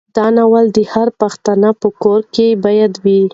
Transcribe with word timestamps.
دا 0.17 0.25
ناول 0.37 0.65
د 0.77 0.79
هر 0.93 1.07
پښتانه 1.21 1.69
په 1.81 1.87
کور 2.03 2.21
کې 2.33 2.47
باید 2.65 2.93
وي. 3.03 3.21